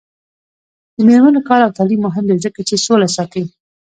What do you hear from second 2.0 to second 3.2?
مهم دی ځکه چې سوله